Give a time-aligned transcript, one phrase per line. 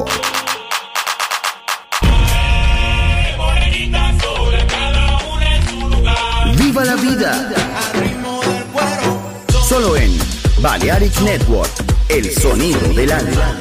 [0.00, 0.20] Network.
[6.56, 7.50] ¡Viva la vida!
[9.68, 10.18] Solo en
[10.60, 11.70] Balearic Network,
[12.08, 13.56] el sonido del alma.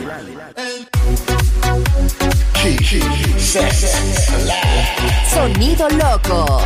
[5.33, 6.61] Sonido loco.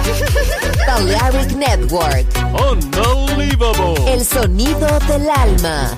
[0.88, 2.26] Balearic Network.
[2.72, 4.14] Unbelievable.
[4.14, 5.98] El sonido del alma.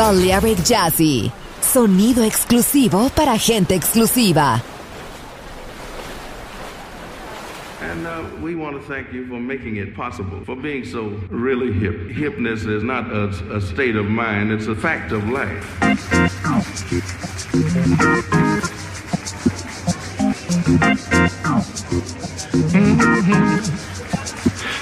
[0.00, 1.30] Balearic Jazzy.
[1.60, 4.62] Sonido exclusivo para gente exclusiva.
[7.82, 11.70] And uh, we want to thank you for making it possible, for being so really
[11.70, 12.08] hip.
[12.08, 15.66] Hipness is not a, a state of mind, it's a fact of life.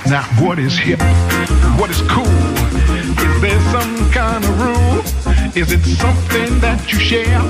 [0.07, 1.01] Now, what is hip?
[1.77, 2.25] What is cool?
[2.99, 5.08] Is there some kind of rule?
[5.59, 7.41] Is it something that you share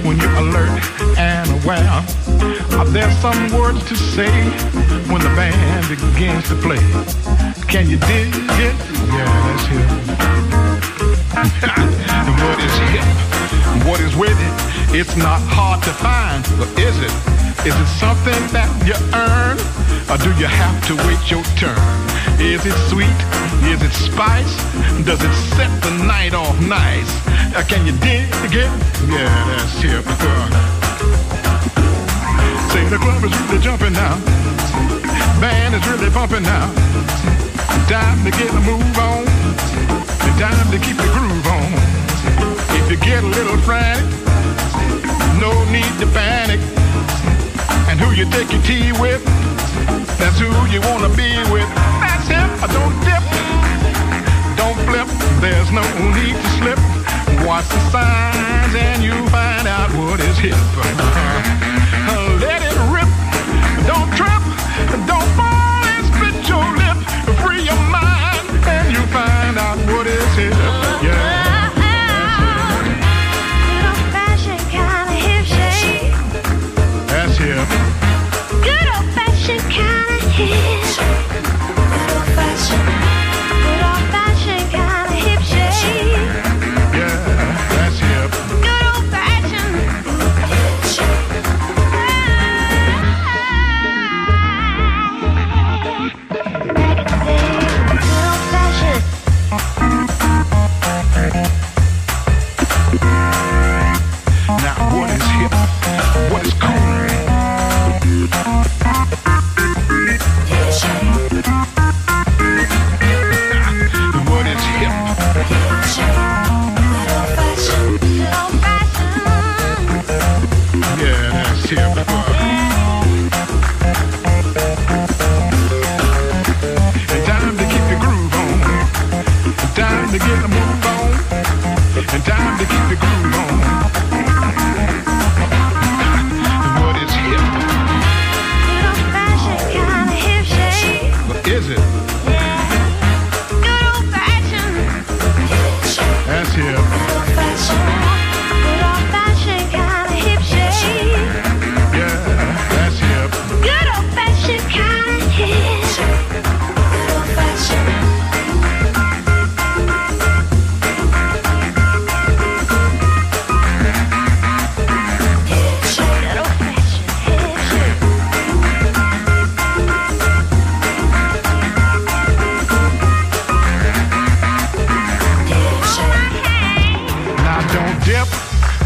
[0.00, 0.80] when you're alert
[1.18, 2.00] and aware?
[2.80, 4.32] Are there some words to say
[5.12, 6.80] when the band begins to play?
[7.68, 8.72] Can you dig it?
[9.12, 9.88] Yeah, that's hip.
[12.40, 13.04] what is hip?
[13.84, 14.96] What is with it?
[14.98, 17.12] It's not hard to find, but is it?
[17.68, 19.89] Is it something that you earn?
[20.08, 21.76] Or do you have to wait your turn?
[22.40, 23.20] Is it sweet?
[23.68, 24.54] Is it spice?
[25.04, 27.10] Does it set the night off nice?
[27.52, 28.70] Uh, can you dig it?
[29.10, 30.04] Yeah, that's hip.
[32.72, 34.14] Say the club is really jumping now.
[35.40, 36.72] Band is really bumping now.
[37.88, 39.26] Time to get a move on.
[40.38, 41.68] Time to keep the groove on.
[42.78, 44.06] If you get a little frantic,
[45.40, 46.60] no need to panic.
[47.90, 49.20] And who you take your tea with,
[50.18, 51.68] that's who you wanna be with.
[52.02, 52.48] That's him.
[52.76, 53.24] Don't dip,
[54.56, 55.08] don't flip.
[55.40, 55.84] There's no
[56.16, 56.80] need to slip.
[57.46, 61.79] Watch the signs and you find out what is hip.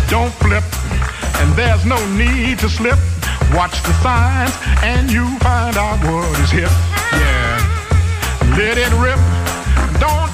[0.08, 0.64] Don't flip,
[1.40, 2.98] and there's no need to slip.
[3.52, 6.70] Watch the signs and you find out what is hip.
[7.12, 8.56] Yeah.
[8.58, 9.20] Let it rip.
[10.00, 10.33] Don't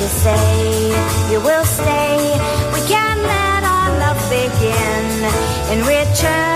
[0.00, 0.88] you say
[1.32, 2.18] you will stay.
[2.74, 5.06] We can let our love begin
[5.72, 6.55] in return.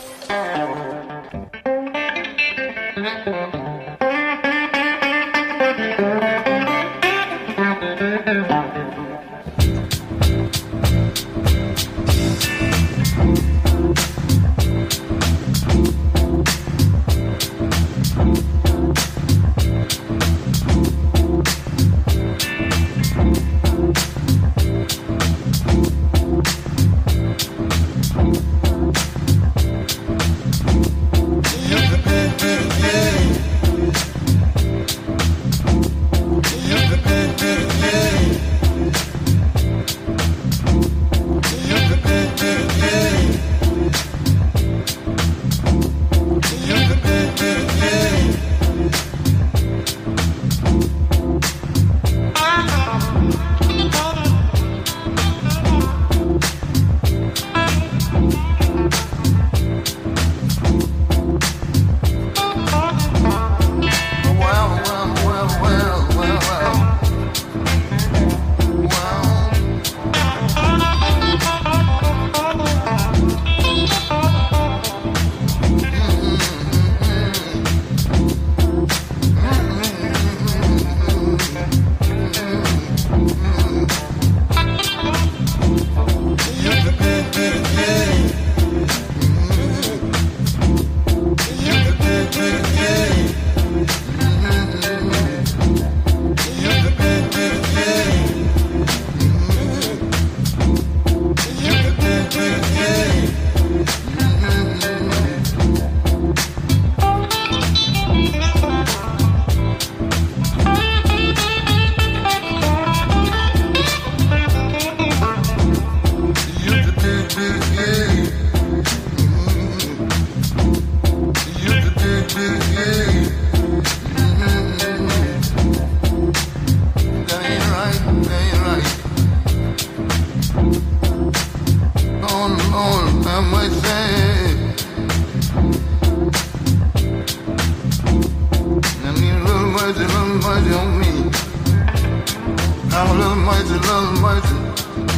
[143.79, 144.61] still unwriting.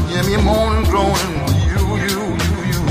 [0.09, 1.33] Give me morning groaning,
[1.71, 2.81] you, you, you, you.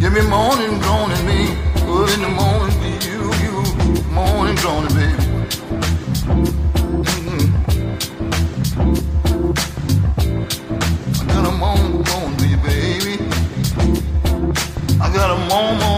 [0.00, 1.40] Give me morning groaning, me.
[1.86, 3.54] Good in the morning, you, you.
[4.12, 5.22] Morning groaning, baby.
[7.10, 7.44] Mm-hmm.
[11.20, 13.14] I got a moan, moan, baby.
[15.00, 15.95] I got a morning.